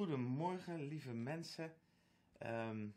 [0.00, 1.72] Goedemorgen, lieve mensen.
[2.38, 2.88] Ehm,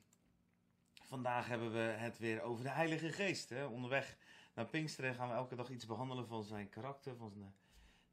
[1.01, 3.49] vandaag hebben we het weer over de Heilige Geest.
[3.49, 3.65] Hè?
[3.65, 4.17] Onderweg
[4.53, 7.55] naar Pinksteren gaan we elke dag iets behandelen van zijn karakter, van zijn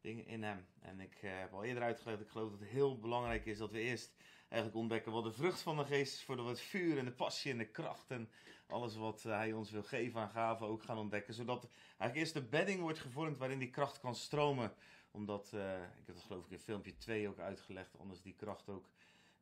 [0.00, 0.66] dingen in hem.
[0.80, 3.70] En ik eh, heb al eerder uitgelegd, ik geloof dat het heel belangrijk is dat
[3.70, 4.14] we eerst
[4.48, 7.12] eigenlijk ontdekken wat de vrucht van de geest is, voordat we het vuur en de
[7.12, 8.30] passie en de kracht en
[8.66, 11.34] alles wat eh, hij ons wil geven aan gaven ook gaan ontdekken.
[11.34, 14.74] Zodat eigenlijk eerst de bedding wordt gevormd waarin die kracht kan stromen
[15.10, 18.68] omdat, uh, ik heb dat geloof ik in filmpje 2 ook uitgelegd, anders die kracht
[18.68, 18.88] ook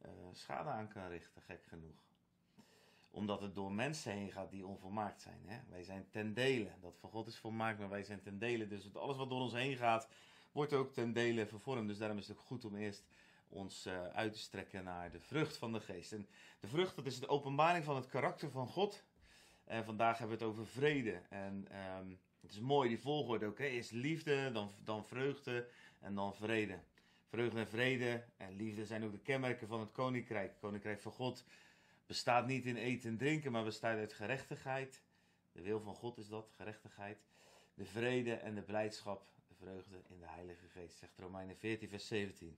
[0.05, 2.06] uh, schade aan kan richten, gek genoeg.
[3.11, 5.41] Omdat het door mensen heen gaat die onvolmaakt zijn.
[5.45, 5.59] Hè?
[5.69, 6.70] Wij zijn ten dele.
[6.80, 8.66] Dat van God is volmaakt, maar wij zijn ten dele.
[8.66, 10.09] Dus alles wat door ons heen gaat,
[10.52, 11.89] wordt ook ten dele vervormd.
[11.89, 13.05] Dus daarom is het ook goed om eerst
[13.48, 16.12] ons uh, uit te strekken naar de vrucht van de geest.
[16.12, 16.28] En
[16.61, 19.05] de vrucht, dat is de openbaring van het karakter van God.
[19.64, 21.23] En vandaag hebben we het over vrede.
[21.28, 21.66] En
[21.98, 23.59] um, het is mooi, die volgorde ook.
[23.59, 23.65] Hè?
[23.65, 25.69] Eerst liefde, dan, dan vreugde
[26.01, 26.78] en dan vrede.
[27.28, 30.50] Vreugde en vrede en liefde zijn ook de kenmerken van het koninkrijk.
[30.50, 31.44] Het koninkrijk van God
[32.06, 35.03] bestaat niet in eten en drinken, maar bestaat uit gerechtigheid.
[35.53, 37.19] De wil van God is dat, gerechtigheid.
[37.75, 42.06] De vrede en de blijdschap, de vreugde in de Heilige Geest, zegt Romeinen 14, vers
[42.06, 42.56] 17.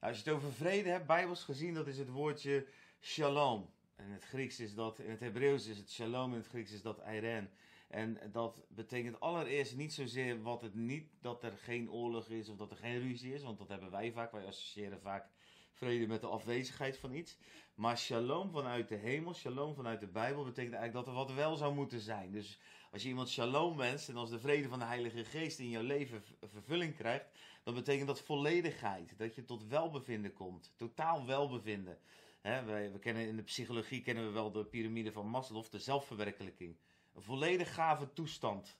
[0.00, 2.66] Nou, als je het over vrede hebt, bijbels gezien, dat is het woordje
[3.00, 3.70] shalom.
[3.96, 6.82] In het Grieks is dat, in het Hebreeuws is het shalom, in het Grieks is
[6.82, 7.50] dat eiren.
[7.88, 12.56] En dat betekent allereerst niet zozeer wat het niet, dat er geen oorlog is of
[12.56, 14.32] dat er geen ruzie is, want dat hebben wij vaak.
[14.32, 15.28] Wij associëren vaak
[15.72, 17.38] vrede met de afwezigheid van iets.
[17.74, 21.56] Maar shalom vanuit de hemel, shalom vanuit de Bijbel, betekent eigenlijk dat er wat wel
[21.56, 22.32] zou moeten zijn.
[22.32, 25.68] Dus als je iemand shalom wenst en als de vrede van de Heilige Geest in
[25.68, 27.26] jouw leven vervulling krijgt,
[27.62, 29.18] dan betekent dat volledigheid.
[29.18, 31.98] Dat je tot welbevinden komt, totaal welbevinden.
[32.42, 36.76] We kennen in de psychologie kennen we wel de piramide van Maslow, de zelfverwerkelijking.
[37.20, 38.76] Volledig gave toestand.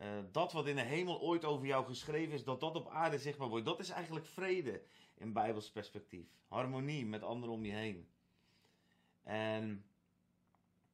[0.00, 3.18] Uh, dat wat in de hemel ooit over jou geschreven is, dat dat op aarde
[3.18, 3.64] zichtbaar wordt.
[3.64, 4.82] Dat is eigenlijk vrede
[5.14, 6.26] in Bijbels perspectief.
[6.48, 8.08] Harmonie met anderen om je heen.
[9.22, 9.84] En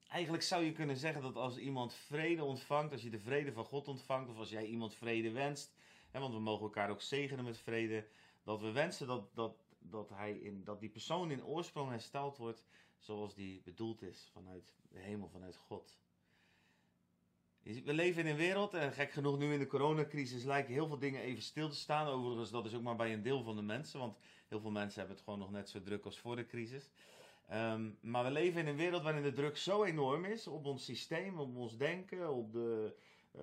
[0.09, 3.64] eigenlijk zou je kunnen zeggen dat als iemand vrede ontvangt, als je de vrede van
[3.64, 5.75] God ontvangt, of als jij iemand vrede wenst,
[6.10, 8.06] hè, want we mogen elkaar ook zegenen met vrede,
[8.42, 12.64] dat we wensen dat, dat, dat, hij in, dat die persoon in oorsprong hersteld wordt
[12.98, 15.98] zoals die bedoeld is vanuit de hemel, vanuit God.
[17.64, 20.98] We leven in een wereld, en gek genoeg nu in de coronacrisis lijken heel veel
[20.98, 22.06] dingen even stil te staan.
[22.06, 24.16] Overigens, dat is ook maar bij een deel van de mensen, want
[24.48, 26.91] heel veel mensen hebben het gewoon nog net zo druk als voor de crisis.
[27.53, 30.84] Um, maar we leven in een wereld waarin de druk zo enorm is op ons
[30.84, 32.94] systeem, op ons denken, op de,
[33.37, 33.43] uh,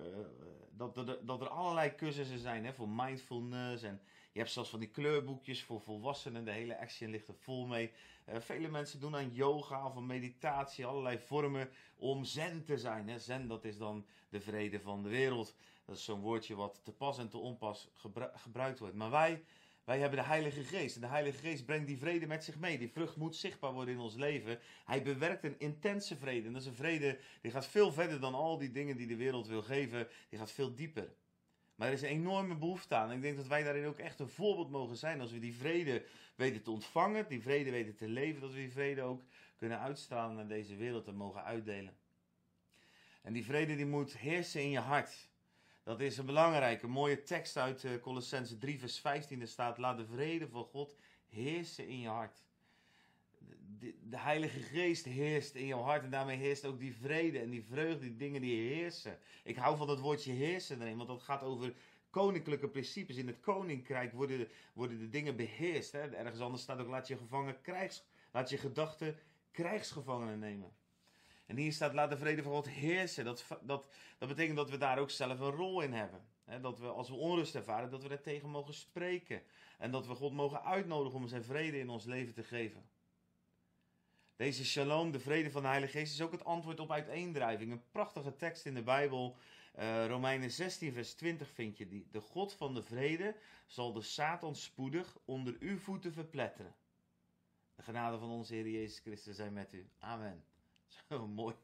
[0.70, 3.82] dat, dat, dat, er allerlei cursussen zijn hè, voor mindfulness.
[3.82, 4.00] En
[4.32, 6.44] je hebt zelfs van die kleurboekjes voor volwassenen.
[6.44, 7.92] De hele Action ligt er vol mee.
[8.28, 13.08] Uh, vele mensen doen aan yoga of meditatie, allerlei vormen om zen te zijn.
[13.08, 13.18] Hè.
[13.18, 15.56] Zen, dat is dan de vrede van de wereld.
[15.84, 18.94] Dat is zo'n woordje wat te pas en te onpas gebru gebruikt wordt.
[18.94, 19.44] Maar wij,
[19.84, 20.94] wij hebben de Heilige Geest.
[20.94, 22.78] En de Heilige Geest brengt die vrede met zich mee.
[22.78, 24.58] Die vrucht moet zichtbaar worden in ons leven.
[24.84, 26.46] Hij bewerkt een intense vrede.
[26.46, 29.16] En dat is een vrede die gaat veel verder dan al die dingen die de
[29.16, 30.08] wereld wil geven.
[30.28, 31.12] Die gaat veel dieper.
[31.74, 33.10] Maar er is een enorme behoefte aan.
[33.10, 35.20] En ik denk dat wij daarin ook echt een voorbeeld mogen zijn.
[35.20, 36.04] Als we die vrede
[36.34, 39.22] weten te ontvangen, die vrede weten te leven, dat we die vrede ook
[39.56, 41.96] kunnen uitstralen naar deze wereld en mogen uitdelen.
[43.22, 45.30] En die vrede die moet heersen in je hart.
[45.82, 49.40] Dat is een belangrijke, mooie tekst uit uh, Colossense 3 vers 15.
[49.40, 50.96] Er staat, laat de vrede van God
[51.28, 52.44] heersen in je hart.
[53.78, 57.50] De, de, Heilige Geest heerst in jouw hart en daarmee heerst ook die vrede en
[57.50, 59.18] die vreugde, die dingen die heersen.
[59.44, 61.74] Ik hou van dat woordje heersen erin, want dat gaat over
[62.10, 63.16] koninklijke principes.
[63.16, 65.92] In het koninkrijk worden, worden de dingen beheerst.
[65.92, 66.10] Hè?
[66.10, 69.18] Ergens anders staat ook, laat je gevangen krijgs, laat je gedachten
[69.50, 70.72] krijgsgevangenen nemen.
[71.46, 73.24] En hier staat, laat de vrede van God heersen.
[73.24, 73.86] Dat, dat,
[74.18, 76.20] dat betekent dat we daar ook zelf een rol in hebben.
[76.60, 79.42] dat we als we onrust ervaren, dat we er tegen mogen spreken.
[79.78, 82.90] En dat we God mogen uitnodigen om zijn vrede in ons leven te geven.
[84.36, 87.72] Deze shalom, de vrede van de Heilige Geest, is ook het antwoord op uiteendrijving.
[87.72, 89.36] Een prachtige tekst in de Bijbel.
[89.78, 92.08] Uh, Romeinen 16, vers 20 vind je die.
[92.10, 93.36] De God van de vrede
[93.66, 96.74] zal de Satan spoedig onder uw voeten verpletteren.
[97.76, 99.88] De genade van onze Heer Jezus Christus zijn met u.
[99.98, 100.44] Amen.
[101.08, 101.54] Zo'n mooie,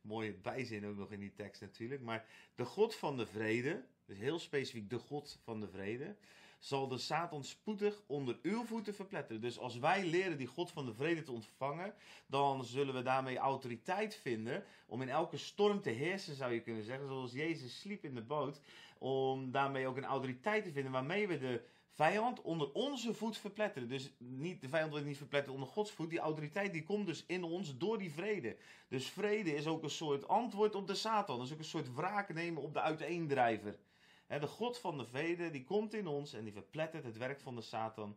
[0.00, 2.02] mooie bijzin ook nog in die tekst natuurlijk.
[2.02, 6.16] Maar de God van de vrede, dus heel specifiek de God van de vrede,
[6.58, 9.40] zal de Satan spoedig onder uw voeten verpletteren.
[9.40, 11.94] Dus als wij leren die God van de vrede te ontvangen,
[12.26, 16.84] dan zullen we daarmee autoriteit vinden om in elke storm te heersen, zou je kunnen
[16.84, 17.06] zeggen.
[17.06, 18.60] Zoals Jezus sliep in de boot,
[18.98, 21.62] om daarmee ook een autoriteit te vinden waarmee we de
[21.98, 23.88] vijand onder onze voet verpletteren.
[23.88, 26.10] Dus niet, de vijand wordt niet verpletteren onder Gods voet.
[26.10, 28.56] Die autoriteit die komt dus in ons door die vrede.
[28.88, 31.36] Dus vrede is ook een soort antwoord op de Satan.
[31.36, 33.78] Dat is ook een soort wraak nemen op de uiteendrijver.
[34.26, 37.54] de God van de vrede die komt in ons en die verplettert het werk van
[37.54, 38.16] de Satan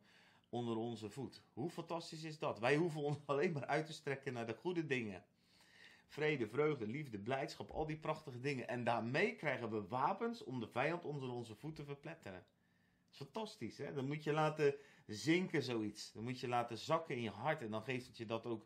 [0.50, 1.42] onder onze voet.
[1.54, 2.60] Hoe fantastisch is dat?
[2.60, 5.24] Wij hoeven ons alleen maar uit te strekken naar de goede dingen.
[6.08, 8.68] Vrede, vreugde, liefde, blijdschap, al die prachtige dingen.
[8.68, 12.46] En daarmee krijgen we wapens om de vijand onder onze voet te verpletteren.
[13.12, 13.94] Fantastisch, hè?
[13.94, 14.76] Dan moet je laten
[15.06, 16.12] zinken zoiets.
[16.12, 17.62] Dan moet je laten zakken in je hart.
[17.62, 18.66] En dan geeft het je dat ook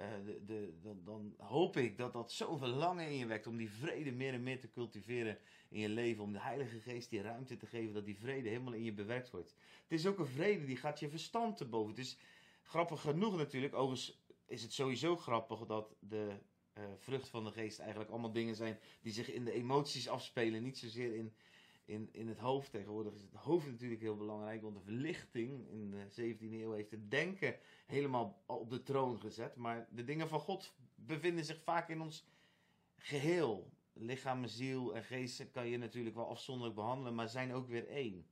[0.00, 0.06] uh,
[0.46, 4.12] de, dan, dan, hoop ik dat dat zoveel lange in je wekt om die vrede
[4.12, 5.38] meer en meer te cultiveren
[5.68, 6.22] in je leven.
[6.22, 9.30] Om de Heilige Geest die ruimte te geven dat die vrede helemaal in je bewerkt
[9.30, 9.54] wordt.
[9.82, 11.90] Het is ook een vrede die gaat je verstand te boven.
[11.90, 12.18] Het is
[12.62, 13.74] grappig genoeg natuurlijk.
[13.74, 16.38] Overigens is het sowieso grappig dat de
[16.78, 20.62] uh, vrucht van de geest eigenlijk allemaal dingen zijn die zich in de emoties afspelen.
[20.62, 21.34] Niet zozeer in,
[21.86, 22.70] in, in het hoofd.
[22.70, 26.90] Tegenwoordig is het hoofd natuurlijk heel belangrijk, want de verlichting in de 17e eeuw heeft
[26.90, 27.56] het denken
[27.86, 29.56] helemaal op de troon gezet.
[29.56, 32.26] Maar de dingen van God bevinden zich vaak in ons
[32.96, 33.74] geheel.
[33.92, 38.26] Lichaam, ziel en geest kan je natuurlijk wel afzonderlijk behandelen, maar zijn ook weer één.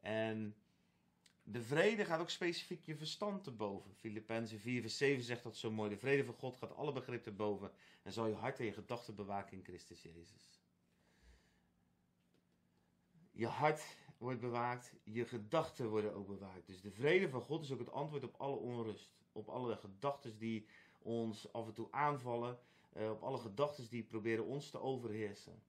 [0.00, 0.54] En
[1.42, 3.94] de vrede gaat ook specifiek je verstand te boven.
[3.94, 5.90] Filippenzen 4 vers 7 zegt dat zo mooi.
[5.90, 7.70] De vrede van God gaat alle begrip te boven
[8.02, 10.63] en zal je hart en je gedachten bewaken in Christus Jezus.
[13.36, 16.66] Je hart wordt bewaakt, je gedachten worden ook bewaakt.
[16.66, 19.10] Dus de vrede van God is ook het antwoord op alle onrust.
[19.32, 20.66] Op alle gedachten die
[20.98, 22.58] ons af en toe aanvallen.
[22.96, 25.62] Uh, op alle gedachten die proberen ons te overheersen.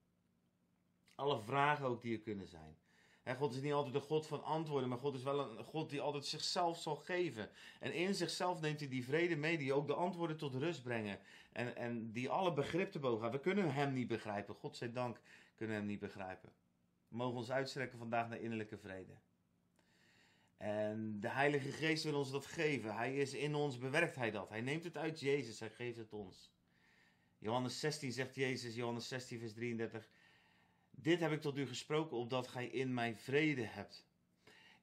[1.14, 2.76] Alle vragen ook die er kunnen zijn.
[3.34, 6.00] God is niet altijd de God van antwoorden, maar God is wel een God die
[6.00, 7.50] altijd zichzelf zal geven.
[7.80, 11.18] En in zichzelf neemt hij die vrede mee, die ook de antwoorden tot rust brengen.
[11.52, 13.32] En, en die alle begrip te boven gaan.
[13.32, 14.54] We kunnen hem niet begrijpen.
[14.54, 15.20] God zij dank
[15.54, 16.52] kunnen hem niet begrijpen.
[17.16, 19.12] We ons uitstrekken vandaag naar innerlijke vrede.
[20.56, 22.94] En de Heilige Geest wil ons dat geven.
[22.94, 24.48] Hij is in ons, bewerkt hij dat.
[24.48, 26.54] Hij neemt het uit Jezus, hij geeft het ons.
[27.38, 30.08] Johannes 16 zegt Jezus, Johannes 16 vers 33.
[30.90, 34.06] Dit heb ik tot u gesproken, opdat gij in mij vrede hebt.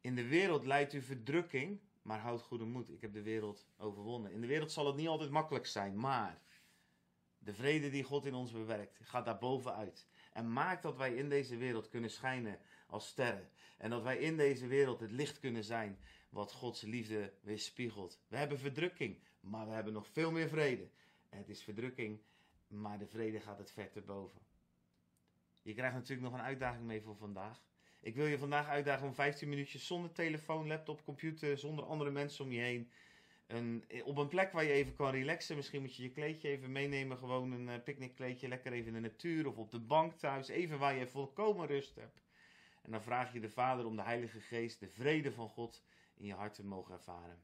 [0.01, 2.89] In de wereld leidt u verdrukking, maar houd goede moed.
[2.89, 4.31] Ik heb de wereld overwonnen.
[4.31, 6.41] In de wereld zal het niet altijd makkelijk zijn, maar
[7.37, 10.07] de vrede die God in ons bewerkt, gaat daar bovenuit.
[10.33, 13.49] En maakt dat wij in deze wereld kunnen schijnen als sterren.
[13.77, 15.99] En dat wij in deze wereld het licht kunnen zijn
[16.29, 18.19] wat Gods liefde weerspiegelt.
[18.27, 20.89] We hebben verdrukking, maar we hebben nog veel meer vrede.
[21.29, 22.21] Het is verdrukking,
[22.67, 24.41] maar de vrede gaat het ver te boven.
[25.61, 27.63] Je krijgt natuurlijk nog een uitdaging mee voor vandaag.
[27.99, 32.45] Ik wil je vandaag uitdagen om 15 minuutjes zonder telefoon, laptop, computer, zonder andere mensen
[32.45, 32.91] om je heen
[33.53, 35.55] een, op een plek waar je even kan relaxen.
[35.55, 37.17] Misschien moet je je kleedje even meenemen.
[37.17, 38.47] Gewoon een uh, picknickkleedje.
[38.47, 40.47] Lekker even in de natuur of op de bank thuis.
[40.47, 42.21] Even waar je volkomen rust hebt.
[42.81, 45.83] En dan vraag je de Vader om de Heilige Geest, de vrede van God
[46.13, 47.43] in je hart te mogen ervaren.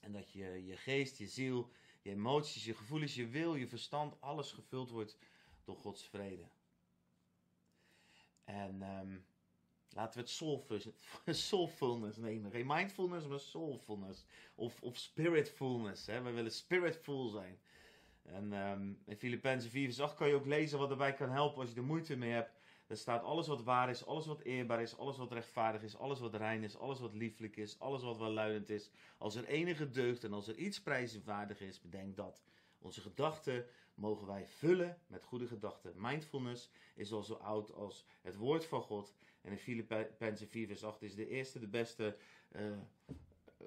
[0.00, 1.70] En dat je, je geest, je ziel,
[2.02, 5.18] je emoties, je gevoelens, je wil, je verstand, alles gevuld wordt
[5.64, 6.48] door Gods vrede.
[8.44, 9.24] En um,
[9.94, 10.88] Laten we het soulfulness,
[11.48, 12.50] soulfulness nemen.
[12.50, 14.24] Geen mindfulness, maar soulfulness.
[14.54, 16.06] Of, of spiritfulness.
[16.06, 16.22] Hè?
[16.22, 17.58] We willen spiritful zijn.
[18.22, 21.60] En um, in Filippenzen 4 vers 8 kan je ook lezen wat erbij kan helpen
[21.60, 22.58] als je er moeite mee hebt.
[22.86, 26.20] Er staat alles wat waar is, alles wat eerbaar is, alles wat rechtvaardig is, alles
[26.20, 28.90] wat rein is, alles wat lieflijk is, alles wat welluidend is.
[29.18, 32.42] Als er enige deugd en als er iets prijzenwaardig is, bedenk dat.
[32.82, 35.92] Onze gedachten mogen wij vullen met goede gedachten.
[35.96, 39.14] Mindfulness is al zo oud als het woord van God.
[39.40, 42.16] En in Filippenzen 4 vers 8 is de eerste, de beste
[42.56, 42.78] uh,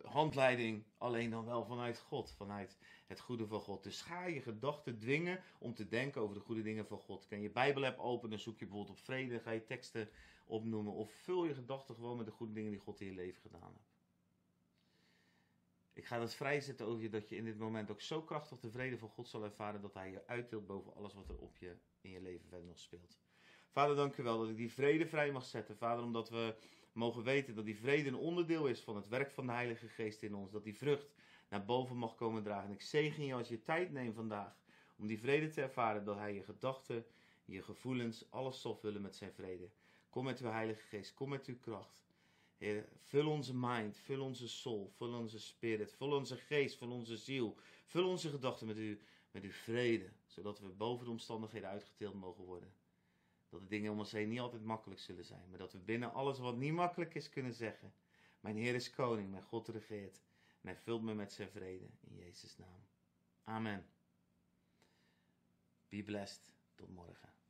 [0.04, 0.84] handleiding.
[0.98, 2.78] Alleen dan wel vanuit God, vanuit
[3.08, 3.84] het goede van God.
[3.84, 7.28] Dus ga je gedachten dwingen om te denken over de goede dingen van God.
[7.28, 10.10] Kan je Bijbel-app openen, zoek je bijvoorbeeld op vrede, ga je teksten
[10.46, 10.94] opnoemen.
[10.94, 13.74] Of vul je gedachten gewoon met de goede dingen die God in je leven gedaan
[13.74, 13.93] heeft.
[15.94, 18.72] Ik ga het vrijzetten over je dat je in dit moment ook zo krachtig de
[18.72, 21.76] vrede van God zal ervaren dat Hij je uitdeelt boven alles wat er op je
[22.02, 23.18] in je leven verder nog speelt.
[23.70, 25.78] Vader, dank u wel dat ik die vrede vrij mag zetten.
[25.78, 26.56] Vader, omdat we
[26.92, 30.24] mogen weten dat die vrede een onderdeel is van het werk van de Heilige Geest
[30.24, 30.52] in ons.
[30.52, 31.14] Dat die vrucht
[31.50, 32.68] naar boven mag komen dragen.
[32.68, 34.58] En ik zegen je als je tijd neemt vandaag
[34.96, 36.06] om die vrede te ervaren.
[36.06, 37.06] Dat Hij je gedachten,
[37.46, 39.70] je gevoelens, alles zal vullen met zijn vrede.
[40.10, 42.04] Kom met uw Heilige Geest, kom met uw kracht.
[42.64, 47.18] Heer, vul onze mind, vul onze soul, vul onze spirit, vul onze geest, vul onze
[47.18, 47.58] ziel.
[47.86, 49.02] Vul onze gedachten met, u,
[49.32, 52.74] met uw vrede, zodat we boven de omstandigheden uitgeteeld mogen worden.
[53.50, 56.14] Dat de dingen om ons heen niet altijd makkelijk zullen zijn, maar dat we binnen
[56.14, 57.94] alles wat niet makkelijk is kunnen zeggen.
[58.40, 60.22] Mijn Heer is koning, mijn God regeert
[60.62, 61.86] en hij vult me met zijn vrede.
[62.00, 62.88] In Jezus' naam.
[63.44, 63.86] Amen.
[65.90, 66.52] Be blessed.
[66.76, 67.43] Tot morgen.